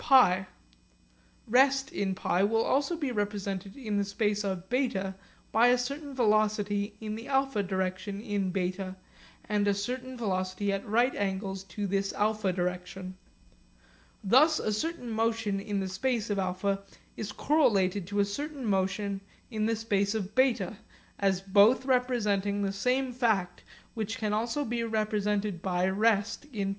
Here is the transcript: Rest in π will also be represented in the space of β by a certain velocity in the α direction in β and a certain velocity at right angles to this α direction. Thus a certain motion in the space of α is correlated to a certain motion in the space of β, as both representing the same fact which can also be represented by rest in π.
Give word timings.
Rest 1.47 1.91
in 1.91 2.15
π 2.15 2.41
will 2.49 2.63
also 2.65 2.97
be 2.97 3.11
represented 3.11 3.77
in 3.77 3.99
the 3.99 4.03
space 4.03 4.43
of 4.43 4.67
β 4.67 5.13
by 5.51 5.67
a 5.67 5.77
certain 5.77 6.15
velocity 6.15 6.95
in 6.99 7.13
the 7.13 7.25
α 7.27 7.67
direction 7.67 8.19
in 8.19 8.51
β 8.51 8.95
and 9.45 9.67
a 9.67 9.75
certain 9.75 10.17
velocity 10.17 10.73
at 10.73 10.83
right 10.87 11.15
angles 11.15 11.63
to 11.65 11.85
this 11.85 12.13
α 12.13 12.51
direction. 12.55 13.15
Thus 14.23 14.57
a 14.57 14.73
certain 14.73 15.07
motion 15.11 15.59
in 15.59 15.79
the 15.81 15.87
space 15.87 16.31
of 16.31 16.39
α 16.39 16.81
is 17.15 17.31
correlated 17.31 18.07
to 18.07 18.19
a 18.19 18.25
certain 18.25 18.65
motion 18.65 19.21
in 19.51 19.67
the 19.67 19.75
space 19.75 20.15
of 20.15 20.33
β, 20.33 20.77
as 21.19 21.41
both 21.41 21.85
representing 21.85 22.63
the 22.63 22.73
same 22.73 23.13
fact 23.13 23.63
which 23.93 24.17
can 24.17 24.33
also 24.33 24.65
be 24.65 24.83
represented 24.83 25.61
by 25.61 25.87
rest 25.87 26.45
in 26.51 26.69
π. 26.69 26.69